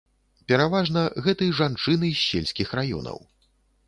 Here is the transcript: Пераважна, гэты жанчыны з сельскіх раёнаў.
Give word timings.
Пераважна, 0.51 1.03
гэты 1.27 1.49
жанчыны 1.59 2.09
з 2.21 2.23
сельскіх 2.31 2.73
раёнаў. 2.81 3.21